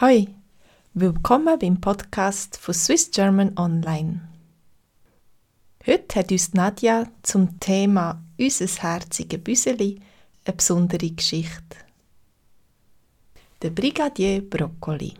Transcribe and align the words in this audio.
Hoi, 0.00 0.28
willkommen 0.94 1.58
beim 1.58 1.80
Podcast 1.80 2.56
von 2.56 2.72
Swiss 2.72 3.10
German 3.10 3.58
Online. 3.58 4.28
Heute 5.84 6.20
hat 6.20 6.30
uns 6.30 6.54
Nadja 6.54 7.08
zum 7.24 7.58
Thema 7.58 8.22
«Unser 8.38 8.68
herzige 8.80 9.38
Büseli» 9.38 10.00
eine 10.44 10.54
besondere 10.56 11.10
Geschichte. 11.10 11.78
Der 13.60 13.70
Brigadier 13.70 14.40
Brokkoli. 14.40 15.14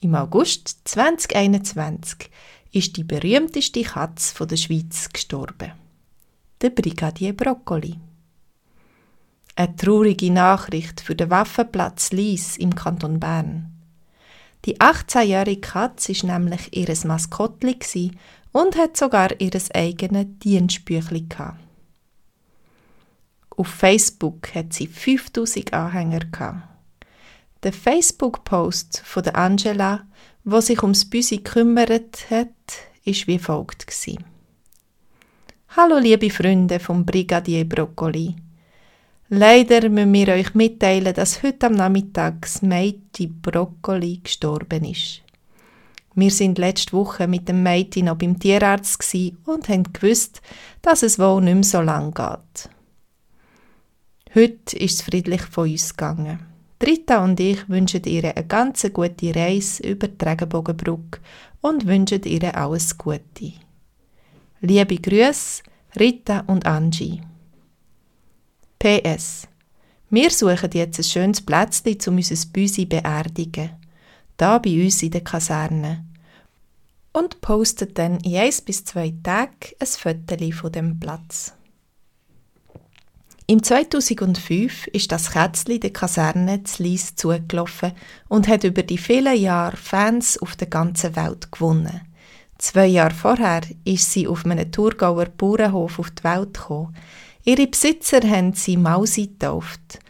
Im 0.00 0.16
August 0.16 0.80
2021 0.88 2.28
ist 2.72 2.96
die 2.96 3.04
berühmteste 3.04 3.82
Katze 3.82 4.44
der 4.48 4.56
Schweiz 4.56 5.08
gestorben. 5.12 5.74
Der 6.60 6.70
Brigadier 6.70 7.34
Brokkoli. 7.36 8.00
Eine 9.58 9.74
traurige 9.74 10.30
Nachricht 10.30 11.00
für 11.00 11.14
den 11.14 11.30
Waffenplatz 11.30 12.12
Lies 12.12 12.58
im 12.58 12.74
Kanton 12.74 13.18
Bern. 13.18 13.72
Die 14.66 14.78
18-jährige 14.80 15.62
Katze 15.62 16.12
war 16.12 16.38
nämlich 16.38 16.76
ihr 16.76 16.94
Maskottli 17.04 18.10
und 18.52 18.76
hat 18.76 18.98
sogar 18.98 19.40
ihr 19.40 19.58
eigenes 19.72 20.26
Dienstbüchli. 20.44 21.26
Auf 23.48 23.66
Facebook 23.66 24.54
hat 24.54 24.74
sie 24.74 24.88
5000 24.88 25.72
Anhänger. 25.72 26.68
Der 27.62 27.72
Facebook-Post 27.72 29.00
von 29.06 29.22
der 29.22 29.36
Angela, 29.36 30.06
wo 30.44 30.60
sich 30.60 30.82
ums 30.82 31.08
Büsi 31.08 31.38
kümmert 31.38 32.28
hat, 32.28 32.50
ist 33.06 33.26
wie 33.26 33.38
folgt 33.38 33.86
Hallo 35.74 35.96
liebe 35.96 36.28
Freunde 36.28 36.78
vom 36.78 37.06
Brigadier 37.06 37.64
Brokkoli. 37.66 38.36
Leider 39.28 39.88
müssen 39.88 40.12
wir 40.12 40.28
euch 40.28 40.54
mitteilen, 40.54 41.12
dass 41.12 41.42
heute 41.42 41.66
am 41.66 41.72
Nachmittag 41.72 42.42
das 42.42 42.62
Mädchen 42.62 43.40
Brokkoli 43.40 44.20
gestorben 44.22 44.84
ist. 44.84 45.22
Wir 46.14 46.30
sind 46.30 46.58
letzte 46.58 46.92
Woche 46.92 47.26
mit 47.26 47.48
dem 47.48 47.64
Mädchen 47.64 48.06
noch 48.06 48.16
beim 48.16 48.38
Tierarzt 48.38 49.04
und 49.44 49.68
haben 49.68 49.92
gewusst, 49.92 50.40
dass 50.80 51.02
es 51.02 51.18
wohl 51.18 51.42
nicht 51.42 51.54
mehr 51.54 51.64
so 51.64 51.80
lang 51.80 52.14
geht. 52.14 52.70
Heute 54.32 54.76
ist 54.78 54.94
es 54.94 55.02
friedlich 55.02 55.42
von 55.42 55.70
uns 55.70 55.96
gegangen. 55.96 56.38
Rita 56.80 57.24
und 57.24 57.40
ich 57.40 57.68
wünschen 57.68 58.04
ihr 58.04 58.32
eine 58.32 58.46
ganz 58.46 58.86
gute 58.92 59.34
Reise 59.34 59.82
über 59.82 60.06
die 60.06 60.24
Regenbogenbrücke 60.24 61.20
und 61.62 61.86
wünschen 61.86 62.22
ihr 62.22 62.56
alles 62.56 62.96
Gute. 62.96 63.54
Liebe 64.60 64.96
Grüße, 64.98 65.64
Rita 65.98 66.44
und 66.46 66.64
Angie. 66.64 67.22
PS. 68.86 69.48
Wir 70.10 70.30
suchen 70.30 70.70
jetzt 70.72 71.00
ein 71.00 71.02
schönes 71.02 71.44
Plätzchen, 71.44 71.98
um 72.06 72.16
unser 72.18 72.46
Büsi 72.52 72.86
beerdigen. 72.86 73.70
Da 74.36 74.58
bei 74.58 74.80
uns 74.80 75.02
in 75.02 75.10
der 75.10 75.24
Kaserne. 75.24 76.04
Und 77.12 77.40
posten 77.40 77.92
dann 77.94 78.20
in 78.20 78.36
eins 78.36 78.60
bis 78.60 78.84
zwei 78.84 79.12
Tagen 79.24 79.74
ein 79.80 79.86
Foto 79.88 80.52
von 80.52 80.70
dem 80.70 81.00
Platz. 81.00 81.52
Im 83.48 83.60
2005 83.60 84.86
ist 84.88 85.10
das 85.10 85.32
Kätzli 85.32 85.80
der 85.80 85.92
Kaserne 85.92 86.62
zu 86.62 86.84
Lies 86.84 87.16
zugelaufen 87.16 87.90
und 88.28 88.46
hat 88.46 88.62
über 88.62 88.84
die 88.84 88.98
vielen 88.98 89.36
Jahre 89.36 89.76
Fans 89.76 90.40
auf 90.40 90.54
der 90.54 90.68
ganzen 90.68 91.16
Welt 91.16 91.50
gewonnen. 91.50 92.02
Zwei 92.58 92.86
Jahre 92.86 93.14
vorher 93.14 93.62
ist 93.84 94.12
sie 94.12 94.28
auf 94.28 94.44
einem 94.44 94.70
Thurgauer 94.70 95.26
Bauernhof 95.26 95.98
auf 95.98 96.10
die 96.12 96.22
Welt 96.22 96.54
gekommen. 96.54 96.94
Ihre 97.48 97.68
Besitzer 97.68 98.22
haben 98.28 98.54
sie 98.54 98.76
Mausi 98.76 99.28
getauft. 99.28 100.00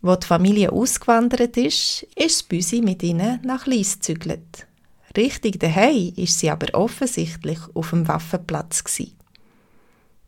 Wo 0.00 0.14
die 0.14 0.24
Familie 0.24 0.70
ausgewandert 0.70 1.56
ist, 1.56 2.06
ist 2.14 2.48
Büsi 2.48 2.80
mit 2.80 3.02
ihnen 3.02 3.40
nach 3.42 3.66
Lies 3.66 3.96
gezügelt. 3.96 4.68
Richtig 5.16 5.58
daheim 5.58 6.12
ist 6.14 6.38
sie 6.38 6.50
aber 6.50 6.72
offensichtlich 6.78 7.58
auf 7.74 7.90
dem 7.90 8.06
Waffenplatz 8.06 8.84
gsi. 8.84 9.12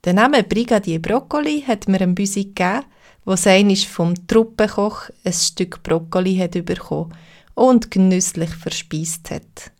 Der 0.03 0.12
Name 0.12 0.43
Brigadier 0.43 1.00
Brokkoli 1.00 1.62
hat 1.62 1.87
mir 1.87 2.00
ein 2.00 2.16
Büsi 2.16 2.47
gegeben, 2.47 2.83
wo 3.25 3.37
seinisch 3.37 3.87
vom 3.87 4.27
Truppenkoch 4.27 5.09
ein 5.22 5.33
Stück 5.33 5.84
Brokkoli 5.84 6.37
hat 6.37 6.65
bekommen 6.65 7.15
und 7.55 7.93
genüsslich 7.93 8.50
verspeist 8.50 9.31
hat. 9.31 9.71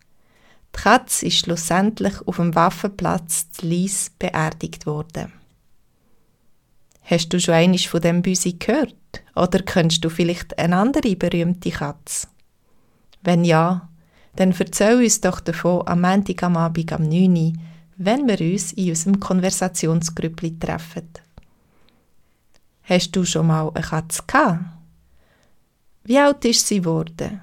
Die 0.73 0.81
Katze 0.83 1.25
ist 1.25 1.39
schlussendlich 1.39 2.25
auf 2.25 2.37
dem 2.37 2.55
Waffenplatz 2.55 3.51
zu 3.51 3.65
Lies 3.65 4.09
beerdigt 4.17 4.85
worden. 4.85 5.33
Hast 7.03 7.29
du 7.29 7.39
schon 7.39 7.55
einiges 7.55 7.85
von 7.85 8.01
dem 8.01 8.21
Büsi 8.21 8.53
gehört? 8.53 8.95
Oder 9.35 9.59
kennst 9.59 10.03
du 10.03 10.09
vielleicht 10.09 10.57
eine 10.57 10.77
andere 10.77 11.15
berühmte 11.15 11.71
Katze? 11.71 12.27
Wenn 13.21 13.43
ja, 13.43 13.89
dann 14.35 14.51
erzähl 14.57 14.97
uns 14.97 15.21
doch 15.21 15.39
davon 15.39 15.87
am 15.87 16.01
Montag 16.01 16.43
am 16.43 16.57
Abend 16.57 16.93
am 16.93 17.03
9 17.03 17.35
Uhr, 17.35 17.53
wenn 17.97 18.27
wir 18.27 18.39
uns 18.39 18.73
in 18.73 18.89
unserem 18.89 19.19
Konversationsgrüppli 19.19 20.57
treffen. 20.57 21.09
Hast 22.83 23.15
du 23.15 23.25
schon 23.25 23.47
mal 23.47 23.69
eine 23.73 23.83
Katze 23.83 24.23
gehabt? 24.25 24.61
Wie 26.03 26.17
alt 26.17 26.43
ist 26.45 26.67
sie 26.67 26.79
geworden? 26.79 27.41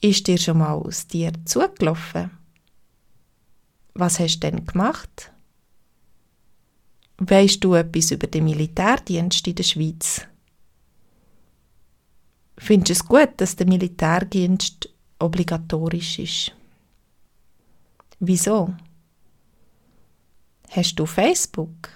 Ist 0.00 0.26
dir 0.26 0.38
schon 0.38 0.58
mal 0.58 0.72
aus 0.72 1.06
dir 1.06 1.32
zugelaufen? 1.44 2.30
Was 3.94 4.18
hast 4.18 4.40
du 4.40 4.50
denn 4.50 4.64
gemacht? 4.64 5.32
Weisst 7.18 7.64
du 7.64 7.74
etwas 7.74 8.12
über 8.12 8.28
den 8.28 8.44
Militärdienst 8.44 9.46
in 9.46 9.54
der 9.56 9.64
Schweiz? 9.64 10.20
Findest 12.56 12.88
du 12.88 12.92
es 12.92 13.08
gut, 13.08 13.30
dass 13.38 13.56
der 13.56 13.66
Militärdienst 13.66 14.88
obligatorisch 15.18 16.20
ist? 16.20 16.52
Wieso? 18.20 18.72
Hast 20.70 20.94
du 20.94 21.06
Facebook? 21.06 21.90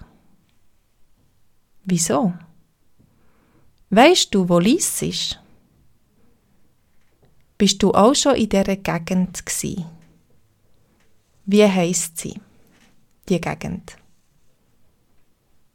Wieso? 1.85 2.33
Weißt 3.91 4.35
du, 4.35 4.49
wo 4.49 4.59
Lies 4.59 5.03
ist? 5.03 5.39
Bist 7.59 7.81
du 7.83 7.93
auch 7.93 8.15
schon 8.15 8.35
in 8.35 8.49
dieser 8.49 8.77
Gegend 8.77 9.45
gsi? 9.47 9.85
Wie 11.45 11.65
heisst 11.65 12.19
sie, 12.19 12.41
die 13.29 13.41
Gegend? 13.41 14.02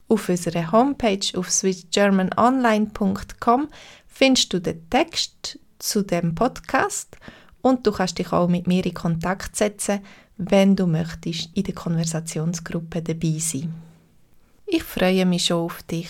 Auf 0.10 0.30
unserer 0.30 0.72
Homepage 0.72 1.20
auf 1.36 1.52
swissgermanonline.com 1.52 3.68
findest 4.08 4.54
du 4.54 4.62
den 4.62 4.90
Text 4.90 5.60
zu 5.80 6.04
dem 6.04 6.34
Podcast 6.34 7.18
und 7.62 7.86
du 7.86 7.92
kannst 7.92 8.18
dich 8.18 8.32
auch 8.32 8.48
mit 8.48 8.68
mir 8.68 8.86
in 8.86 8.94
Kontakt 8.94 9.56
setzen, 9.56 10.00
wenn 10.38 10.76
du 10.76 10.88
möchtest 10.88 11.50
in 11.56 11.64
der 11.64 11.76
Konversationsgruppe 11.76 13.02
dabei 13.02 13.38
sein. 13.40 13.74
Ich 14.66 14.84
freue 14.84 15.26
mich 15.26 15.46
schon 15.46 15.66
auf 15.66 15.84
dich 15.84 16.10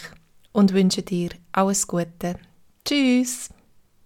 und 0.51 0.73
wünsche 0.73 1.01
dir 1.01 1.29
alles 1.51 1.87
Gute. 1.87 2.35
Tschüss! 2.85 3.49